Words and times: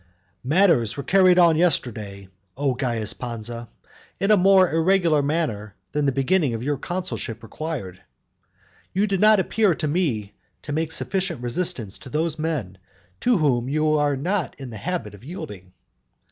I. 0.01 0.47
Matters 0.47 0.97
were 0.97 1.03
carried 1.03 1.37
on 1.37 1.55
yesterday, 1.55 2.27
O 2.57 2.73
Caius 2.73 3.13
Pansa, 3.13 3.69
in 4.19 4.31
a 4.31 4.35
more 4.35 4.71
irregular 4.71 5.21
manner 5.21 5.75
than 5.91 6.07
the 6.07 6.11
beginning 6.11 6.55
of 6.55 6.63
your 6.63 6.75
consulship 6.77 7.43
required. 7.43 8.01
You 8.93 9.05
did 9.05 9.21
not 9.21 9.39
appear 9.39 9.75
to 9.75 9.87
me 9.87 10.33
to 10.63 10.73
make 10.73 10.91
sufficient 10.91 11.43
resistance 11.43 11.99
to 11.99 12.09
those 12.09 12.39
men, 12.39 12.79
to 13.19 13.37
whom 13.37 13.69
you 13.69 13.91
are 13.93 14.17
not 14.17 14.55
in 14.59 14.71
the 14.71 14.77
habit 14.77 15.13
of 15.13 15.23
yielding. 15.23 15.71